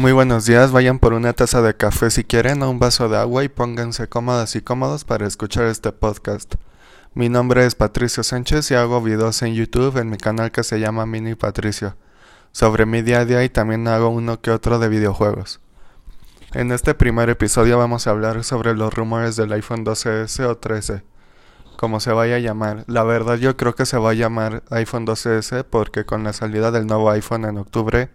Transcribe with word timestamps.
Muy 0.00 0.12
buenos 0.12 0.46
días, 0.46 0.72
vayan 0.72 0.98
por 0.98 1.12
una 1.12 1.34
taza 1.34 1.60
de 1.60 1.76
café 1.76 2.10
si 2.10 2.24
quieren 2.24 2.62
o 2.62 2.70
un 2.70 2.78
vaso 2.78 3.10
de 3.10 3.18
agua 3.18 3.44
y 3.44 3.50
pónganse 3.50 4.08
cómodas 4.08 4.56
y 4.56 4.62
cómodos 4.62 5.04
para 5.04 5.26
escuchar 5.26 5.66
este 5.66 5.92
podcast. 5.92 6.54
Mi 7.12 7.28
nombre 7.28 7.66
es 7.66 7.74
Patricio 7.74 8.22
Sánchez 8.22 8.70
y 8.70 8.74
hago 8.76 9.02
videos 9.02 9.42
en 9.42 9.52
YouTube 9.52 9.98
en 9.98 10.08
mi 10.08 10.16
canal 10.16 10.52
que 10.52 10.64
se 10.64 10.80
llama 10.80 11.04
Mini 11.04 11.34
Patricio, 11.34 11.96
sobre 12.50 12.86
mi 12.86 13.02
día 13.02 13.20
a 13.20 13.24
día 13.26 13.44
y 13.44 13.50
también 13.50 13.86
hago 13.88 14.08
uno 14.08 14.40
que 14.40 14.50
otro 14.50 14.78
de 14.78 14.88
videojuegos. 14.88 15.60
En 16.54 16.72
este 16.72 16.94
primer 16.94 17.28
episodio 17.28 17.76
vamos 17.76 18.06
a 18.06 18.12
hablar 18.12 18.42
sobre 18.42 18.74
los 18.74 18.94
rumores 18.94 19.36
del 19.36 19.52
iPhone 19.52 19.84
12S 19.84 20.46
o 20.46 20.56
13, 20.56 21.02
como 21.76 22.00
se 22.00 22.12
vaya 22.12 22.36
a 22.36 22.38
llamar. 22.38 22.84
La 22.86 23.04
verdad 23.04 23.36
yo 23.36 23.54
creo 23.58 23.74
que 23.74 23.84
se 23.84 23.98
va 23.98 24.12
a 24.12 24.14
llamar 24.14 24.62
iPhone 24.70 25.06
12S 25.06 25.66
porque 25.68 26.06
con 26.06 26.24
la 26.24 26.32
salida 26.32 26.70
del 26.70 26.86
nuevo 26.86 27.10
iPhone 27.10 27.44
en 27.44 27.58
octubre, 27.58 28.08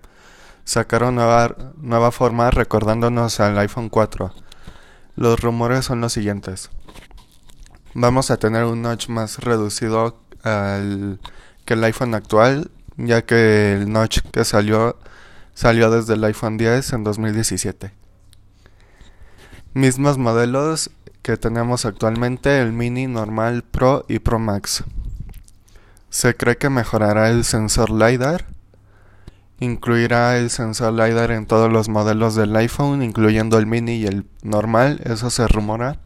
sacaron 0.66 1.16
nueva, 1.16 1.56
nueva 1.78 2.12
forma 2.12 2.52
recordándonos 2.52 3.40
al 3.40 3.58
iPhone 3.60 3.90
4. 3.90 4.34
Los 5.16 5.40
rumores 5.40 5.86
son 5.86 6.02
los 6.02 6.12
siguientes. 6.12 6.70
Vamos 7.94 8.30
a 8.30 8.38
tener 8.38 8.66
un 8.66 8.82
notch 8.82 9.08
más 9.08 9.40
reducido 9.40 10.20
al, 10.44 11.20
que 11.64 11.76
el 11.76 11.84
iPhone 11.86 12.14
actual, 12.14 12.70
ya 12.98 13.22
que 13.22 13.74
el 13.74 13.92
notch 13.92 14.20
que 14.32 14.44
salió 14.44 14.98
salió 15.54 15.90
desde 15.90 16.16
el 16.16 16.24
iPhone 16.26 16.58
10 16.58 16.94
en 16.94 17.04
2017. 17.06 17.94
Mismos 19.74 20.18
modelos 20.18 20.92
que 21.22 21.38
tenemos 21.38 21.86
actualmente, 21.86 22.62
el 22.62 22.74
Mini, 22.74 23.08
Normal, 23.08 23.64
Pro 23.64 24.06
y 24.10 24.20
Pro 24.20 24.38
Max. 24.38 24.84
Se 26.10 26.36
cree 26.36 26.58
que 26.58 26.70
mejorará 26.70 27.30
el 27.30 27.46
sensor 27.46 27.90
LiDAR 27.90 28.46
Incluirá 29.60 30.38
el 30.38 30.50
sensor 30.50 30.94
LiDAR 30.94 31.32
en 31.32 31.46
todos 31.46 31.72
los 31.72 31.88
modelos 31.88 32.36
del 32.36 32.56
iPhone, 32.56 33.02
incluyendo 33.02 33.58
el 33.58 33.66
mini 33.66 33.96
y 33.96 34.06
el 34.06 34.26
normal, 34.44 35.02
eso 35.06 35.30
se 35.30 35.48
rumora. 35.48 36.00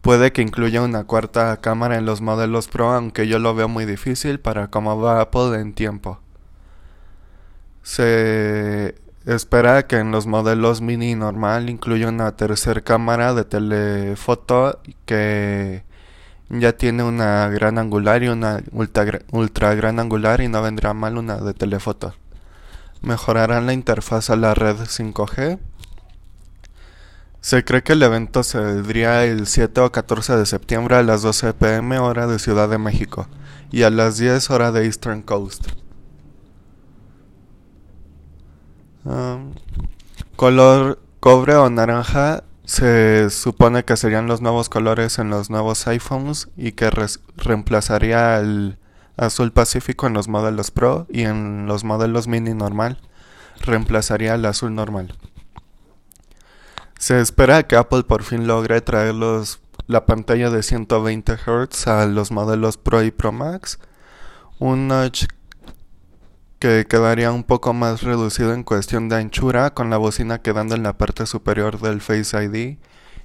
Puede 0.00 0.32
que 0.32 0.42
incluya 0.42 0.82
una 0.82 1.04
cuarta 1.04 1.56
cámara 1.60 1.96
en 1.96 2.04
los 2.04 2.20
modelos 2.20 2.68
Pro, 2.68 2.92
aunque 2.92 3.26
yo 3.28 3.38
lo 3.38 3.54
veo 3.54 3.68
muy 3.68 3.86
difícil 3.86 4.38
para 4.40 4.68
cómo 4.68 5.00
va 5.00 5.20
Apple 5.20 5.58
en 5.58 5.72
tiempo. 5.72 6.20
Se 7.82 8.96
espera 9.24 9.86
que 9.86 9.96
en 9.96 10.10
los 10.10 10.26
modelos 10.26 10.80
mini 10.80 11.12
y 11.12 11.14
normal 11.14 11.70
incluya 11.70 12.08
una 12.08 12.36
tercera 12.36 12.82
cámara 12.82 13.34
de 13.34 13.44
telefoto 13.44 14.80
que 15.06 15.84
ya 16.48 16.76
tiene 16.76 17.02
una 17.02 17.48
gran 17.48 17.78
angular 17.78 18.22
y 18.22 18.28
una 18.28 18.62
ultra, 18.72 19.74
gran 19.74 19.98
angular 19.98 20.40
y 20.40 20.48
no 20.48 20.62
vendrá 20.62 20.94
mal 20.94 21.16
una 21.18 21.36
de 21.36 21.54
telefoto. 21.54 22.14
Mejorarán 23.02 23.66
la 23.66 23.72
interfaz 23.72 24.30
a 24.30 24.36
la 24.36 24.54
red 24.54 24.76
5G. 24.76 25.58
Se 27.40 27.64
cree 27.64 27.82
que 27.82 27.92
el 27.92 28.02
evento 28.02 28.42
se 28.42 28.58
vendría 28.58 29.24
el 29.24 29.46
7 29.46 29.80
o 29.82 29.92
14 29.92 30.36
de 30.36 30.46
septiembre 30.46 30.96
a 30.96 31.02
las 31.02 31.22
12 31.22 31.52
pm 31.54 31.98
hora 31.98 32.26
de 32.26 32.38
Ciudad 32.38 32.68
de 32.68 32.78
México 32.78 33.28
y 33.70 33.82
a 33.82 33.90
las 33.90 34.16
10 34.16 34.50
hora 34.50 34.72
de 34.72 34.84
Eastern 34.86 35.20
Coast. 35.20 35.68
Ah, 39.04 39.38
color 40.36 40.98
cobre 41.20 41.54
o 41.56 41.68
naranja 41.68 42.44
se 42.64 43.28
supone 43.30 43.84
que 43.84 43.96
serían 43.96 44.26
los 44.26 44.40
nuevos 44.40 44.68
colores 44.68 45.18
en 45.18 45.30
los 45.30 45.50
nuevos 45.50 45.86
iPhones 45.86 46.48
y 46.56 46.72
que 46.72 46.90
reemplazaría 47.36 48.38
el 48.38 48.78
azul 49.16 49.52
pacífico 49.52 50.06
en 50.06 50.14
los 50.14 50.28
modelos 50.28 50.70
Pro 50.70 51.06
y 51.10 51.22
en 51.22 51.66
los 51.66 51.84
modelos 51.84 52.26
mini 52.26 52.54
normal 52.54 52.98
reemplazaría 53.60 54.34
el 54.34 54.44
azul 54.46 54.74
normal. 54.74 55.14
Se 56.98 57.20
espera 57.20 57.64
que 57.64 57.76
Apple 57.76 58.04
por 58.04 58.22
fin 58.22 58.46
logre 58.46 58.80
traer 58.80 59.14
la 59.86 60.06
pantalla 60.06 60.48
de 60.50 60.62
120 60.62 61.36
Hz 61.36 61.86
a 61.86 62.06
los 62.06 62.30
modelos 62.30 62.78
Pro 62.78 63.02
y 63.02 63.10
Pro 63.10 63.30
Max, 63.30 63.78
un 64.58 64.88
notch 64.88 65.26
que 66.64 66.86
quedaría 66.86 67.30
un 67.30 67.44
poco 67.44 67.74
más 67.74 68.00
reducido 68.00 68.54
en 68.54 68.62
cuestión 68.62 69.10
de 69.10 69.16
anchura, 69.16 69.74
con 69.74 69.90
la 69.90 69.98
bocina 69.98 70.40
quedando 70.40 70.74
en 70.74 70.82
la 70.82 70.96
parte 70.96 71.26
superior 71.26 71.78
del 71.78 72.00
Face 72.00 72.42
ID 72.42 72.78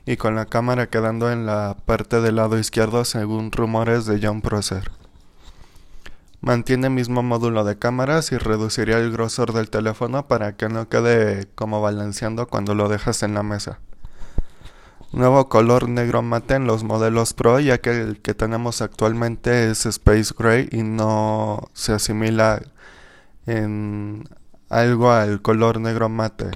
y 0.05 0.17
con 0.17 0.35
la 0.35 0.47
cámara 0.47 0.87
quedando 0.87 1.31
en 1.31 1.45
la 1.45 1.77
parte 1.85 2.19
del 2.19 2.35
lado 2.35 2.59
izquierdo 2.59 3.05
según 3.05 3.53
rumores 3.53 4.05
de 4.05 4.19
John 4.21 4.41
Prosser. 4.41 4.91
Mantiene 6.41 6.89
mismo 6.89 7.23
módulo 7.23 7.63
de 7.63 7.79
cámaras 7.79 8.33
y 8.33 8.37
reduciría 8.37 8.97
el 8.97 9.09
grosor 9.09 9.53
del 9.53 9.69
teléfono 9.69 10.27
para 10.27 10.57
que 10.57 10.67
no 10.67 10.89
quede 10.89 11.47
como 11.55 11.79
balanceando 11.79 12.49
cuando 12.49 12.75
lo 12.75 12.89
dejas 12.89 13.23
en 13.23 13.35
la 13.35 13.43
mesa. 13.43 13.79
Nuevo 15.13 15.47
color 15.47 15.87
negro 15.87 16.21
mate 16.23 16.55
en 16.55 16.67
los 16.67 16.83
modelos 16.83 17.33
Pro 17.33 17.61
ya 17.61 17.77
que 17.77 18.01
el 18.01 18.21
que 18.21 18.33
tenemos 18.33 18.81
actualmente 18.81 19.71
es 19.71 19.85
Space 19.85 20.33
Gray 20.37 20.67
y 20.73 20.83
no 20.83 21.69
se 21.71 21.93
asimila 21.93 22.61
en 23.49 24.29
algo 24.69 25.11
al 25.11 25.41
color 25.41 25.79
negro 25.79 26.09
mate. 26.09 26.51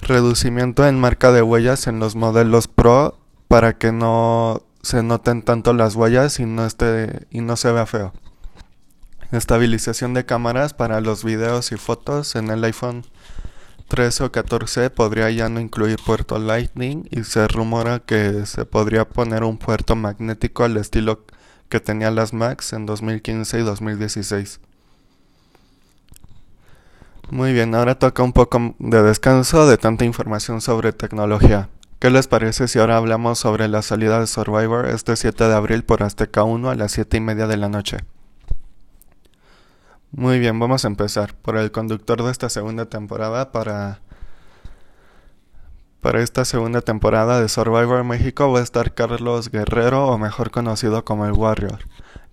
Reducimiento 0.00 0.86
en 0.86 0.98
marca 0.98 1.32
de 1.32 1.42
huellas 1.42 1.86
en 1.86 1.98
los 1.98 2.16
modelos 2.16 2.68
Pro 2.68 3.18
para 3.48 3.78
que 3.78 3.92
no 3.92 4.62
se 4.82 5.02
noten 5.02 5.42
tanto 5.42 5.72
las 5.72 5.96
huellas 5.96 6.38
y 6.40 6.46
no 6.46 6.64
esté 6.64 7.26
y 7.30 7.40
no 7.40 7.56
se 7.56 7.72
vea 7.72 7.86
feo. 7.86 8.12
Estabilización 9.32 10.14
de 10.14 10.24
cámaras 10.24 10.72
para 10.72 11.00
los 11.00 11.24
videos 11.24 11.72
y 11.72 11.76
fotos 11.76 12.36
en 12.36 12.48
el 12.50 12.64
iPhone 12.64 13.04
13 13.88 14.24
o 14.24 14.32
14 14.32 14.90
podría 14.90 15.30
ya 15.30 15.48
no 15.48 15.60
incluir 15.60 15.98
puerto 16.04 16.38
Lightning 16.38 17.08
y 17.10 17.24
se 17.24 17.48
rumora 17.48 18.00
que 18.00 18.46
se 18.46 18.64
podría 18.64 19.08
poner 19.08 19.44
un 19.44 19.58
puerto 19.58 19.96
magnético 19.96 20.64
al 20.64 20.76
estilo 20.76 21.24
que 21.68 21.80
tenía 21.80 22.10
las 22.10 22.32
Macs 22.32 22.72
en 22.72 22.86
2015 22.86 23.60
y 23.60 23.62
2016. 23.62 24.60
Muy 27.30 27.52
bien, 27.52 27.74
ahora 27.74 27.98
toca 27.98 28.22
un 28.22 28.32
poco 28.32 28.74
de 28.78 29.02
descanso 29.02 29.68
de 29.68 29.76
tanta 29.76 30.06
información 30.06 30.62
sobre 30.62 30.94
tecnología. 30.94 31.68
¿Qué 31.98 32.08
les 32.08 32.26
parece 32.26 32.68
si 32.68 32.78
ahora 32.78 32.96
hablamos 32.96 33.38
sobre 33.38 33.68
la 33.68 33.82
salida 33.82 34.18
de 34.18 34.26
Survivor 34.26 34.86
este 34.86 35.14
7 35.14 35.44
de 35.44 35.54
abril 35.54 35.84
por 35.84 36.02
Azteca 36.02 36.44
1 36.44 36.70
a 36.70 36.74
las 36.74 36.92
7 36.92 37.18
y 37.18 37.20
media 37.20 37.46
de 37.46 37.58
la 37.58 37.68
noche? 37.68 37.98
Muy 40.10 40.38
bien, 40.38 40.58
vamos 40.58 40.86
a 40.86 40.88
empezar 40.88 41.34
por 41.34 41.58
el 41.58 41.70
conductor 41.70 42.22
de 42.22 42.30
esta 42.30 42.48
segunda 42.48 42.86
temporada 42.86 43.52
para... 43.52 44.00
Para 46.00 46.22
esta 46.22 46.46
segunda 46.46 46.80
temporada 46.80 47.42
de 47.42 47.48
Survivor 47.50 48.04
México 48.04 48.50
va 48.50 48.60
a 48.60 48.62
estar 48.62 48.94
Carlos 48.94 49.50
Guerrero 49.50 50.06
o 50.06 50.16
mejor 50.16 50.50
conocido 50.50 51.04
como 51.04 51.26
el 51.26 51.32
Warrior. 51.32 51.80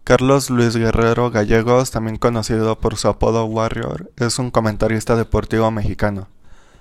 Carlos 0.06 0.52
Luis 0.52 0.76
Guerrero 0.76 1.32
Gallegos, 1.32 1.90
también 1.90 2.18
conocido 2.18 2.78
por 2.78 2.96
su 2.96 3.08
apodo 3.08 3.46
Warrior, 3.46 4.12
es 4.18 4.38
un 4.38 4.52
comentarista 4.52 5.16
deportivo 5.16 5.72
mexicano. 5.72 6.28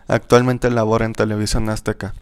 Actualmente 0.08 0.68
labora 0.70 1.06
en 1.06 1.14
televisión 1.14 1.70
azteca. 1.70 2.12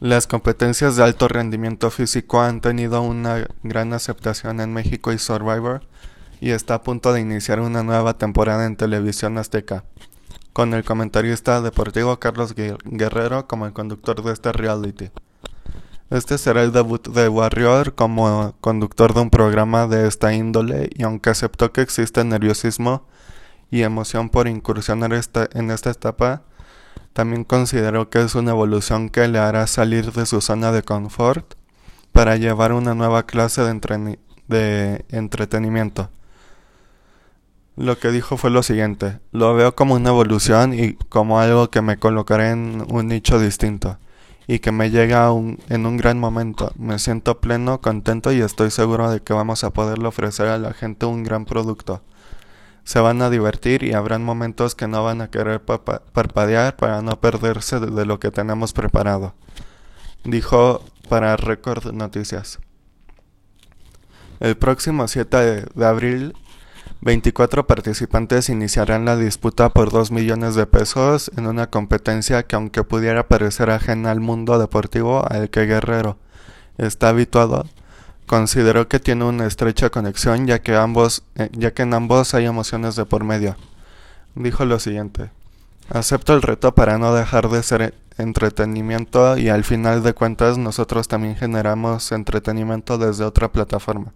Las 0.00 0.26
competencias 0.26 0.96
de 0.96 1.04
alto 1.04 1.28
rendimiento 1.28 1.92
físico 1.92 2.40
han 2.40 2.60
tenido 2.60 3.02
una 3.02 3.46
gran 3.62 3.92
aceptación 3.92 4.58
en 4.58 4.72
México 4.72 5.12
y 5.12 5.18
Survivor 5.18 5.82
y 6.40 6.50
está 6.50 6.74
a 6.74 6.82
punto 6.82 7.12
de 7.12 7.20
iniciar 7.20 7.60
una 7.60 7.84
nueva 7.84 8.18
temporada 8.18 8.66
en 8.66 8.74
televisión 8.74 9.38
azteca, 9.38 9.84
con 10.52 10.74
el 10.74 10.82
comentarista 10.82 11.60
deportivo 11.60 12.18
Carlos 12.18 12.56
Guerrero 12.56 13.46
como 13.46 13.66
el 13.66 13.72
conductor 13.74 14.24
de 14.24 14.32
este 14.32 14.50
reality. 14.50 15.10
Este 16.10 16.36
será 16.36 16.62
el 16.62 16.72
debut 16.72 17.08
de 17.08 17.28
Warrior 17.28 17.94
como 17.94 18.54
conductor 18.60 19.14
de 19.14 19.20
un 19.20 19.30
programa 19.30 19.86
de 19.86 20.06
esta 20.06 20.34
índole 20.34 20.90
y 20.94 21.02
aunque 21.02 21.30
aceptó 21.30 21.72
que 21.72 21.80
existe 21.80 22.22
nerviosismo 22.24 23.06
y 23.70 23.82
emoción 23.82 24.28
por 24.28 24.46
incursionar 24.46 25.12
en 25.14 25.70
esta 25.70 25.90
etapa, 25.90 26.42
también 27.14 27.44
consideró 27.44 28.10
que 28.10 28.20
es 28.20 28.34
una 28.34 28.50
evolución 28.50 29.08
que 29.08 29.26
le 29.28 29.38
hará 29.38 29.66
salir 29.66 30.12
de 30.12 30.26
su 30.26 30.42
zona 30.42 30.72
de 30.72 30.82
confort 30.82 31.54
para 32.12 32.36
llevar 32.36 32.74
una 32.74 32.94
nueva 32.94 33.24
clase 33.24 33.62
de, 33.62 34.18
de 34.46 35.04
entretenimiento. 35.08 36.10
Lo 37.76 37.98
que 37.98 38.10
dijo 38.10 38.36
fue 38.36 38.50
lo 38.50 38.62
siguiente, 38.62 39.20
lo 39.32 39.54
veo 39.54 39.74
como 39.74 39.94
una 39.94 40.10
evolución 40.10 40.74
y 40.74 40.92
como 41.08 41.40
algo 41.40 41.70
que 41.70 41.80
me 41.80 41.96
colocaré 41.96 42.50
en 42.50 42.84
un 42.90 43.08
nicho 43.08 43.40
distinto 43.40 43.98
y 44.46 44.58
que 44.58 44.72
me 44.72 44.90
llega 44.90 45.28
en 45.28 45.86
un 45.86 45.96
gran 45.96 46.18
momento. 46.18 46.72
Me 46.76 46.98
siento 46.98 47.40
pleno, 47.40 47.80
contento 47.80 48.32
y 48.32 48.40
estoy 48.40 48.70
seguro 48.70 49.10
de 49.10 49.20
que 49.20 49.32
vamos 49.32 49.64
a 49.64 49.70
poderle 49.70 50.08
ofrecer 50.08 50.48
a 50.48 50.58
la 50.58 50.72
gente 50.72 51.06
un 51.06 51.22
gran 51.22 51.44
producto. 51.44 52.02
Se 52.84 53.00
van 53.00 53.22
a 53.22 53.30
divertir 53.30 53.82
y 53.82 53.94
habrán 53.94 54.22
momentos 54.22 54.74
que 54.74 54.86
no 54.86 55.02
van 55.02 55.22
a 55.22 55.30
querer 55.30 55.62
parpadear 55.62 56.76
para 56.76 57.00
no 57.00 57.18
perderse 57.20 57.80
de 57.80 58.04
lo 58.04 58.20
que 58.20 58.30
tenemos 58.30 58.74
preparado. 58.74 59.34
Dijo 60.24 60.84
para 61.08 61.36
Record 61.36 61.92
Noticias. 61.92 62.58
El 64.40 64.56
próximo 64.56 65.08
7 65.08 65.64
de 65.74 65.86
abril 65.86 66.34
24 67.04 67.66
participantes 67.66 68.48
iniciarán 68.48 69.04
la 69.04 69.14
disputa 69.18 69.68
por 69.68 69.90
2 69.90 70.10
millones 70.10 70.54
de 70.54 70.64
pesos 70.64 71.30
en 71.36 71.46
una 71.46 71.68
competencia 71.68 72.44
que 72.44 72.56
aunque 72.56 72.82
pudiera 72.82 73.28
parecer 73.28 73.68
ajena 73.68 74.10
al 74.10 74.20
mundo 74.20 74.58
deportivo 74.58 75.22
al 75.30 75.50
que 75.50 75.66
Guerrero 75.66 76.16
está 76.78 77.10
habituado, 77.10 77.66
consideró 78.26 78.88
que 78.88 79.00
tiene 79.00 79.26
una 79.26 79.46
estrecha 79.46 79.90
conexión 79.90 80.46
ya 80.46 80.60
que 80.60 80.76
ambos 80.76 81.24
eh, 81.34 81.50
ya 81.52 81.74
que 81.74 81.82
en 81.82 81.92
ambos 81.92 82.32
hay 82.32 82.46
emociones 82.46 82.96
de 82.96 83.04
por 83.04 83.22
medio. 83.22 83.56
Dijo 84.34 84.64
lo 84.64 84.78
siguiente: 84.78 85.30
Acepto 85.90 86.32
el 86.32 86.40
reto 86.40 86.74
para 86.74 86.96
no 86.96 87.14
dejar 87.14 87.50
de 87.50 87.62
ser 87.62 87.94
entretenimiento 88.16 89.36
y 89.36 89.50
al 89.50 89.64
final 89.64 90.02
de 90.02 90.14
cuentas 90.14 90.56
nosotros 90.56 91.06
también 91.06 91.36
generamos 91.36 92.12
entretenimiento 92.12 92.96
desde 92.96 93.24
otra 93.24 93.52
plataforma. 93.52 94.14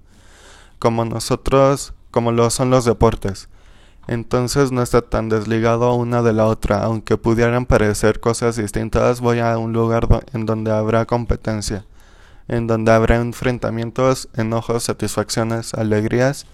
Como 0.79 1.05
nosotros 1.05 1.93
como 2.11 2.33
lo 2.33 2.51
son 2.51 2.71
los 2.71 2.85
deportes. 2.85 3.49
Entonces 4.07 4.73
no 4.73 4.83
está 4.83 5.03
tan 5.03 5.29
desligado 5.29 5.93
una 5.95 6.23
de 6.23 6.33
la 6.33 6.47
otra, 6.47 6.83
aunque 6.83 7.19
pudieran 7.19 7.67
parecer 7.67 8.21
cosas 8.21 8.57
distintas, 8.57 9.21
voy 9.21 9.41
a 9.41 9.59
un 9.59 9.75
lugar 9.75 10.09
en 10.33 10.47
donde 10.47 10.71
habrá 10.71 11.05
competencia, 11.05 11.85
en 12.49 12.67
donde 12.67 12.91
habrá 12.91 13.17
enfrentamientos, 13.17 14.29
enojos, 14.35 14.85
satisfacciones, 14.85 15.75
alegrías, 15.75 16.47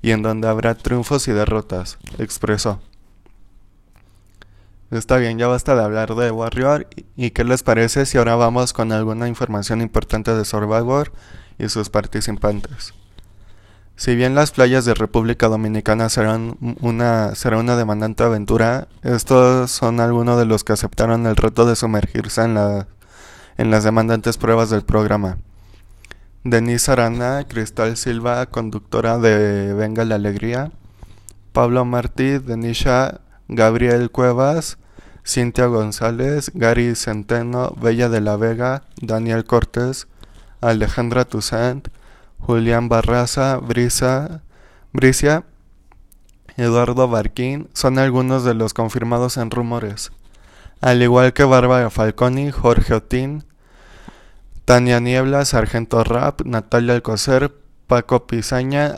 y 0.00 0.12
en 0.12 0.22
donde 0.22 0.48
habrá 0.48 0.74
triunfos 0.76 1.26
y 1.26 1.32
derrotas, 1.32 1.98
expresó. 2.18 2.80
Está 4.92 5.16
bien, 5.16 5.38
ya 5.38 5.46
basta 5.46 5.74
de 5.74 5.82
hablar 5.82 6.14
de 6.14 6.30
Warrior. 6.30 6.86
¿Y 7.16 7.30
qué 7.30 7.44
les 7.44 7.62
parece 7.62 8.04
si 8.04 8.18
ahora 8.18 8.36
vamos 8.36 8.74
con 8.74 8.92
alguna 8.92 9.26
información 9.26 9.80
importante 9.80 10.34
de 10.34 10.44
Survivor 10.44 11.12
y 11.58 11.70
sus 11.70 11.88
participantes? 11.88 12.92
Si 13.96 14.14
bien 14.16 14.34
las 14.34 14.50
playas 14.50 14.84
de 14.84 14.94
República 14.94 15.48
Dominicana 15.48 16.08
serán 16.08 16.56
una, 16.80 17.34
será 17.34 17.58
una 17.58 17.76
demandante 17.76 18.24
aventura, 18.24 18.88
estos 19.02 19.70
son 19.70 20.00
algunos 20.00 20.38
de 20.38 20.46
los 20.46 20.64
que 20.64 20.72
aceptaron 20.72 21.26
el 21.26 21.36
reto 21.36 21.66
de 21.66 21.76
sumergirse 21.76 22.42
en, 22.42 22.58
en 23.58 23.70
las 23.70 23.84
demandantes 23.84 24.38
pruebas 24.38 24.70
del 24.70 24.82
programa. 24.82 25.38
Denise 26.44 26.90
Arana, 26.90 27.46
Cristal 27.46 27.96
Silva, 27.96 28.46
conductora 28.46 29.18
de 29.18 29.74
Venga 29.74 30.04
la 30.04 30.16
Alegría, 30.16 30.72
Pablo 31.52 31.84
Martí, 31.84 32.38
Denisha, 32.38 33.20
Gabriel 33.46 34.10
Cuevas, 34.10 34.78
Cintia 35.24 35.66
González, 35.66 36.50
Gary 36.54 36.96
Centeno, 36.96 37.76
Bella 37.80 38.08
de 38.08 38.20
la 38.20 38.36
Vega, 38.36 38.82
Daniel 39.00 39.44
Cortés, 39.44 40.08
Alejandra 40.60 41.24
Toussaint, 41.24 41.88
Julián 42.42 42.88
Barraza, 42.88 43.58
Brisa, 43.58 44.42
Bricia, 44.92 45.44
Eduardo 46.56 47.08
Barquín 47.08 47.68
son 47.72 47.98
algunos 47.98 48.44
de 48.44 48.54
los 48.54 48.74
confirmados 48.74 49.36
en 49.36 49.50
rumores, 49.50 50.10
al 50.80 51.02
igual 51.02 51.32
que 51.32 51.44
Bárbara 51.44 51.88
Falconi, 51.88 52.50
Jorge 52.50 52.94
Otín, 52.94 53.44
Tania 54.64 54.98
Niebla, 54.98 55.44
Sargento 55.44 56.02
Rap, 56.02 56.42
Natalia 56.44 56.94
Alcocer, 56.94 57.54
Paco 57.86 58.26
Pizaña, 58.26 58.92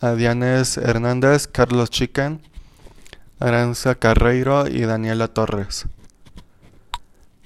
Adianes 0.00 0.76
Hernández, 0.76 1.46
Carlos 1.46 1.88
Chican, 1.88 2.42
Aranza 3.38 3.94
Carreiro 3.94 4.68
y 4.68 4.82
Daniela 4.82 5.28
Torres. 5.28 5.86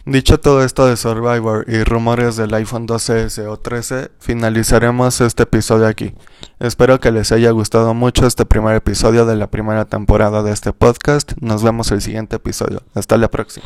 Dicho 0.06 0.38
todo 0.38 0.62
esto 0.62 0.86
de 0.86 0.98
Survivor 0.98 1.64
y 1.66 1.82
rumores 1.82 2.36
del 2.36 2.52
iPhone 2.52 2.86
12S 2.86 3.46
o 3.48 3.56
13, 3.56 4.10
finalizaremos 4.18 5.22
este 5.22 5.44
episodio 5.44 5.86
aquí. 5.86 6.12
Espero 6.60 7.00
que 7.00 7.10
les 7.10 7.32
haya 7.32 7.50
gustado 7.52 7.94
mucho 7.94 8.26
este 8.26 8.44
primer 8.44 8.76
episodio 8.76 9.24
de 9.24 9.36
la 9.36 9.50
primera 9.50 9.86
temporada 9.86 10.42
de 10.42 10.52
este 10.52 10.74
podcast. 10.74 11.32
Nos 11.40 11.62
vemos 11.62 11.90
el 11.90 12.02
siguiente 12.02 12.36
episodio. 12.36 12.82
Hasta 12.92 13.16
la 13.16 13.30
próxima. 13.30 13.62